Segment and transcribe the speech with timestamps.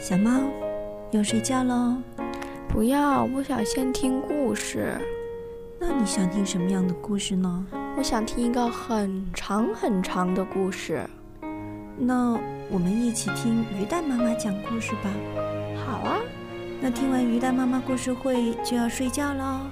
[0.00, 0.30] 小猫，
[1.10, 1.94] 要睡觉喽？
[2.70, 4.96] 不要，我想先听故事。
[5.78, 7.66] 那你想听什么样的故事呢？
[7.98, 11.02] 我想听一个很长很长的故事。
[11.98, 12.32] 那
[12.70, 15.10] 我们一起听鱼蛋妈妈讲故事吧。
[15.84, 16.16] 好啊。
[16.80, 19.66] 那听完鱼蛋妈妈故事会就要睡觉喽。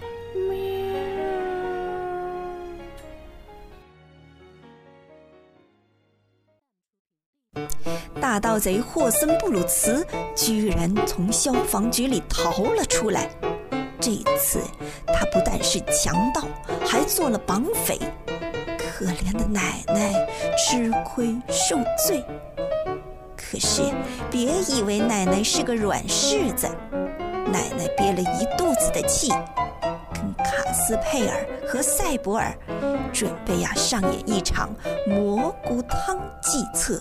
[8.38, 13.28] 盗贼霍森布鲁茨居然从消防局里逃了出来。
[14.00, 14.60] 这次
[15.06, 16.42] 他不但是强盗，
[16.86, 17.98] 还做了绑匪。
[18.78, 20.12] 可怜的奶奶
[20.56, 22.24] 吃亏受罪。
[23.36, 23.82] 可是
[24.30, 29.30] 别以为奶奶是个软柿子，奶奶憋了一肚子的气，
[30.12, 32.56] 跟卡斯佩尔和赛博尔
[33.12, 34.74] 准备呀上演一场
[35.06, 36.98] 蘑菇汤计策。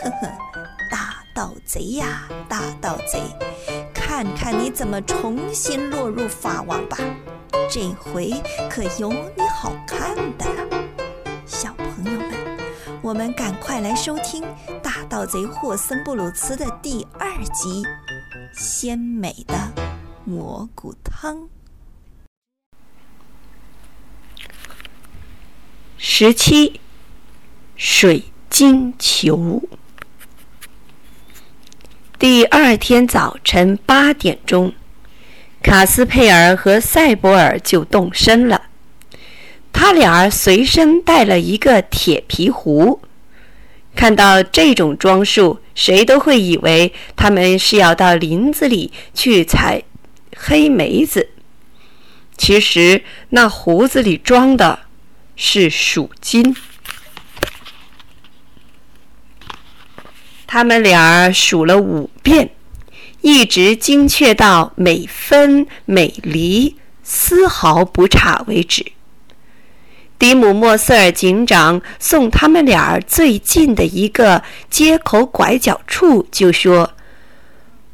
[0.00, 0.28] 呵呵，
[0.88, 3.20] 大盗贼呀，大盗贼，
[3.92, 6.98] 看看你怎么重新落入法网吧！
[7.68, 8.32] 这回
[8.70, 10.84] 可有你好看的了，
[11.44, 12.58] 小朋友们，
[13.02, 14.44] 我们赶快来收听
[14.80, 17.82] 《大盗贼霍森布鲁茨》的第二集
[18.52, 19.54] 《鲜美的
[20.24, 21.36] 蘑菇汤》。
[26.02, 26.80] 十七，
[27.76, 29.62] 水晶球。
[32.18, 34.72] 第二天早晨八点钟，
[35.62, 38.62] 卡斯佩尔和塞博尔就动身了。
[39.74, 43.02] 他俩随身带了一个铁皮壶。
[43.94, 49.82] 看到这种装束，谁都会以为他们是要到林子里去采
[50.34, 51.28] 黑莓子。
[52.38, 54.78] 其实，那壶子里装的
[55.42, 56.54] 是属金。
[60.46, 62.50] 他们俩数了五遍，
[63.22, 68.92] 一直精确到每分每厘，丝毫不差为止。
[70.18, 76.92] 迪姆莫瑟尔警长送他们俩最近的一个街口拐角处，就说：“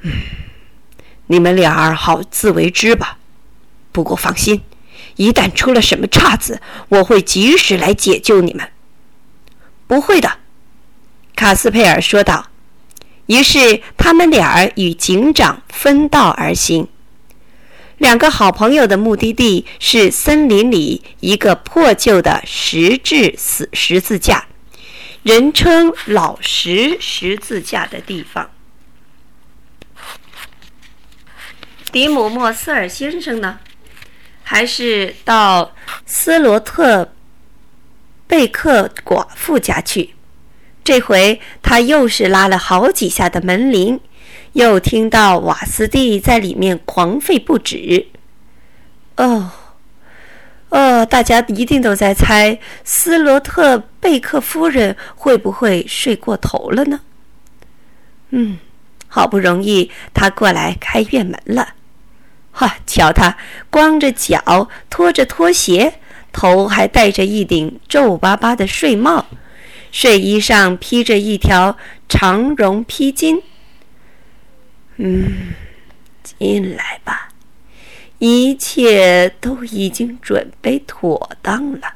[0.02, 0.10] 嗯，
[1.28, 3.18] 你们俩好自为之吧。
[3.92, 4.60] 不过放心，
[5.16, 8.68] 一旦出了什么岔子，我会及时来解救你们。
[9.86, 10.38] ”“不会的。”
[11.36, 12.48] 卡斯佩尔说道。
[13.26, 16.86] 于是，他们俩与警长分道而行。
[17.98, 24.46] 两个好朋友的目的地是森林里一个破旧的石质死十字架，
[25.24, 28.48] 人称“老石十字架”的地方。
[31.90, 33.58] 迪姆莫斯尔先生呢，
[34.48, 35.72] 还是到
[36.06, 37.12] 斯罗特
[38.28, 40.14] 贝克寡妇家去。
[40.84, 44.00] 这回他又是拉了好几下的门铃，
[44.52, 48.06] 又听到瓦斯蒂在里面狂吠不止。
[49.16, 49.50] 哦，
[50.68, 57.00] 哦，大家一定都在猜斯罗特贝克夫人会不会睡过头了呢？
[58.30, 58.58] 嗯，
[59.08, 61.70] 好不容易他过来开院门了。
[62.58, 63.36] 哈，瞧他
[63.68, 66.00] 光着脚，拖着拖鞋，
[66.32, 69.26] 头还戴着一顶皱巴巴的睡帽。
[69.92, 71.76] 睡衣上披着一条
[72.08, 73.42] 长绒披巾。
[74.96, 75.52] 嗯，
[76.22, 77.28] 进来吧，
[78.20, 81.92] 一切都已经准备妥当了。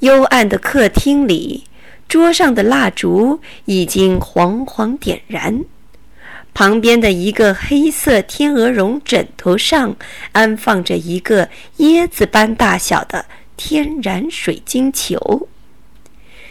[0.00, 1.64] 幽暗的客厅里，
[2.08, 5.64] 桌上的蜡烛已经黄黄点燃，
[6.58, 9.94] 旁边的一个黑色天鹅绒枕头上
[10.32, 13.26] 安放着一个椰子般大小的
[13.56, 15.46] 天然水晶球。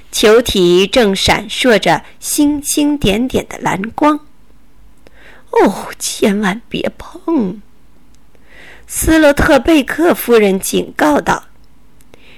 [0.10, 4.22] 球体正闪烁着星星点点的蓝光。
[5.50, 7.60] 哦，千万别碰！
[8.88, 11.48] 斯洛特贝克夫人警告道：“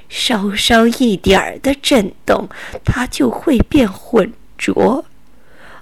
[0.09, 2.49] 稍稍一点儿的震动，
[2.83, 5.05] 它就会变浑浊。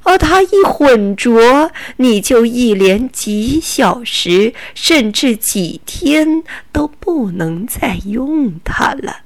[0.08, 9.18] 而它一混浊，你就一连几小时，甚至几天都不能再用它了。”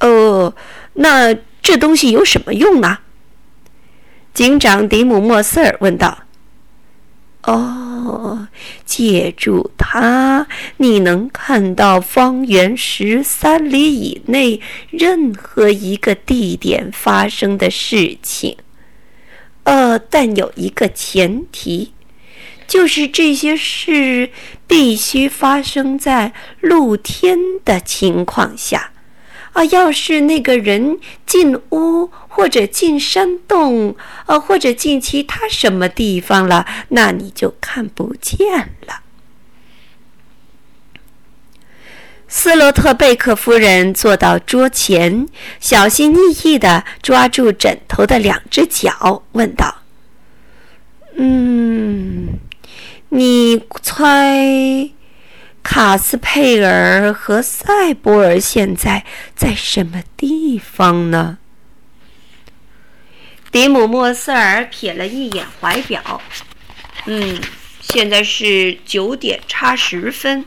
[0.00, 0.56] 哦，
[0.94, 1.32] 那
[1.62, 2.98] 这东西有什么用呢？
[4.34, 6.25] 警长迪姆莫瑟尔问道。
[7.46, 8.46] 哦，
[8.84, 10.46] 借助它，
[10.78, 14.60] 你能看到方圆十三里以内
[14.90, 18.56] 任何一个地点发生的事情。
[19.62, 21.92] 呃，但有一个前提，
[22.66, 24.28] 就是这些事
[24.66, 28.90] 必须发生在露天的情况下。
[29.52, 29.64] 啊！
[29.70, 33.96] 要是那个人进屋或者进山洞，
[34.26, 39.00] 呃，或者进其他什么地方了，那你就看不见了。
[42.28, 45.26] 斯洛特贝克夫人坐到桌前，
[45.60, 49.78] 小心翼翼地抓住枕头的两只脚，问道
[51.16, 52.38] ：“嗯，
[53.08, 54.90] 你猜？”
[55.64, 59.04] 卡斯佩尔和塞博尔现在
[59.34, 61.38] 在什么地方呢？
[63.52, 66.20] 迪姆莫瑟尔瞥了一眼怀表，
[67.06, 67.40] 嗯，
[67.80, 70.44] 现在是九点差十分。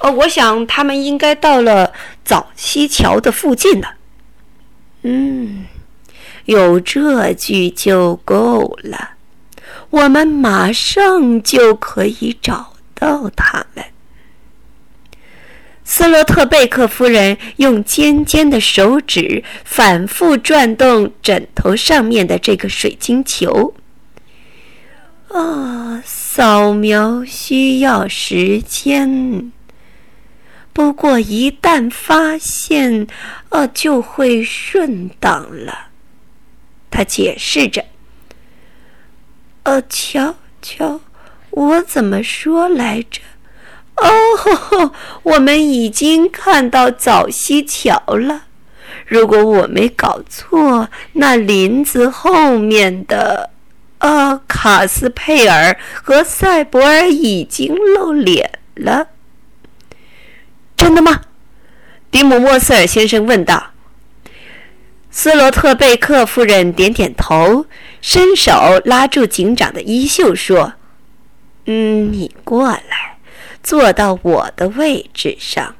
[0.00, 1.92] 哦，我想他们应该到了
[2.24, 3.94] 早期桥的附近了。
[5.02, 5.66] 嗯，
[6.46, 9.10] 有这句就够了，
[9.90, 13.66] 我们马上就可以找到他。
[15.98, 23.74] 斯洛特贝克夫人用尖尖的手指反复转动枕头上面的这个水晶球。
[25.26, 29.50] 啊，扫描需要时间，
[30.72, 33.08] 不过一旦发现，
[33.48, 35.88] 呃，就会顺当了。
[36.92, 37.84] 他解释着。
[39.64, 41.00] 呃，瞧瞧，
[41.50, 43.20] 我怎么说来着？
[44.00, 44.92] 哦，
[45.22, 48.42] 我们已经看到早溪桥了。
[49.06, 53.50] 如果我没搞错，那林子后面的，
[53.98, 59.08] 啊，卡斯佩尔和塞博尔已经露脸了。
[60.76, 61.22] 真的吗？
[62.10, 63.70] 迪姆莫瑟尔先生问道。
[65.10, 67.66] 斯罗特贝克夫人点点头，
[68.00, 70.74] 伸手拉住警长的衣袖说
[71.66, 73.16] ：“嗯，你过来。”
[73.68, 75.74] 坐到我的位置上。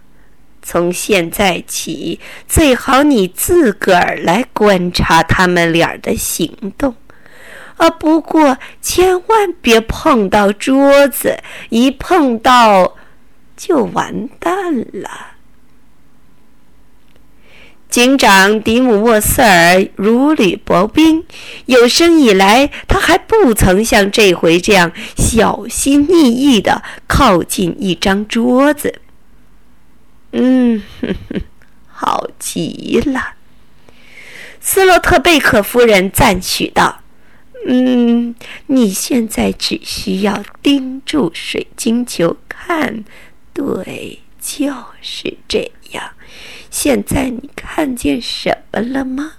[0.61, 6.94] 从现在起，最好你自个儿来观察他们俩的行动。
[7.79, 11.38] 啊，不过千万别碰到桌子，
[11.70, 12.94] 一碰到
[13.56, 14.52] 就完蛋
[14.93, 15.38] 了。
[17.88, 21.25] 警长迪姆沃瑟尔如履薄冰，
[21.67, 29.00] 有生以来他还不曾像这回这样小心翼翼地靠近一张桌子。
[30.32, 31.40] 嗯，哼哼，
[31.87, 33.32] 好极了，
[34.61, 37.00] 斯洛特贝克夫人赞许道
[37.67, 38.35] ：“嗯，
[38.67, 43.02] 你现在只需要盯住水晶球看，
[43.55, 46.11] 对，就是这样。”
[46.70, 49.32] 现在你看见什么了吗？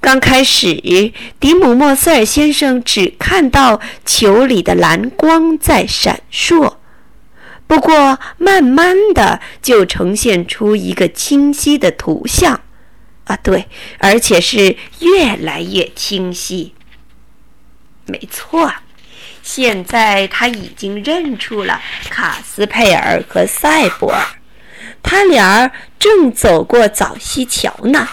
[0.00, 0.74] 刚开始，
[1.40, 6.76] 迪姆莫塞尔先生只看到球里的蓝光在闪烁，
[7.66, 12.60] 不过慢慢的就呈现出一个清晰的图像。
[13.24, 13.66] 啊，对，
[13.98, 16.74] 而且是越来越清晰。
[18.04, 18.70] 没错，
[19.44, 24.24] 现在他已经认出了卡斯佩尔和赛博尔。
[25.02, 28.08] 他俩正走过早溪桥呢，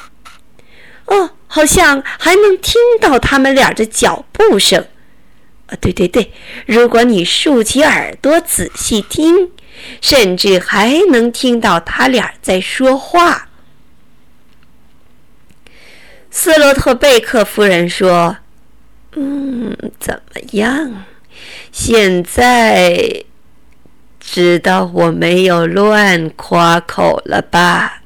[1.06, 4.86] 哦，好像还能听到他们俩的脚步声。
[5.68, 6.34] 啊，对对对，
[6.66, 9.52] 如果你竖起耳朵仔细听，
[10.02, 13.48] 甚至还能听到他俩在说话。
[16.30, 18.36] 斯洛特贝克夫人说
[19.16, 21.06] ：“嗯，怎么样？
[21.72, 23.24] 现在？”
[24.24, 28.04] 知道我没有乱夸口了吧？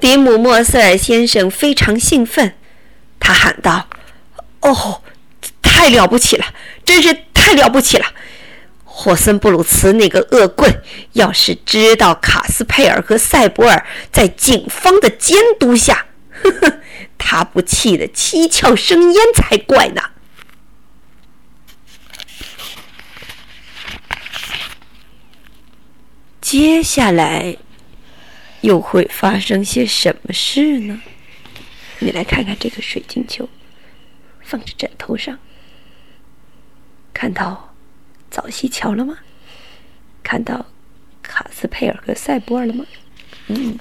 [0.00, 2.54] 迪姆莫瑟尔先生非常兴奋，
[3.20, 3.88] 他喊道
[4.62, 5.02] ：“哦，
[5.60, 6.46] 太了不起了，
[6.84, 8.06] 真是太了不起了！
[8.84, 16.06] 霍森布鲁茨那个恶棍，要是知道卡斯佩尔和塞博尔在警方的监督下，
[16.42, 16.80] 呵呵，
[17.18, 20.02] 他不气得七窍生烟才怪呢。”
[26.52, 27.56] 接下来
[28.60, 31.00] 又会发生些什么事呢？
[32.00, 33.48] 你来看看这个水晶球，
[34.42, 35.38] 放在枕头上。
[37.14, 37.74] 看到
[38.30, 39.16] 早西桥了吗？
[40.22, 40.66] 看到
[41.22, 42.84] 卡斯佩尔和塞博尔了吗？
[43.46, 43.78] 嗯，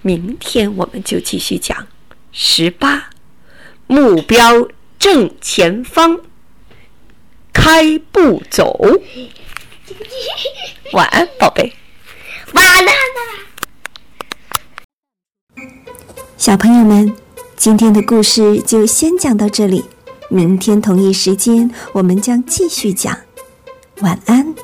[0.00, 1.88] 明天我们就继续讲
[2.32, 3.10] 十八，
[3.86, 4.66] 目标
[4.98, 6.22] 正前方，
[7.52, 8.80] 开步走。
[10.94, 11.74] 晚安，宝贝。
[12.54, 12.90] 完了！
[16.36, 17.14] 小朋友们，
[17.56, 19.84] 今天的故事就先讲到这里，
[20.30, 23.16] 明天同一时间我们将继续讲。
[24.00, 24.54] 晚安。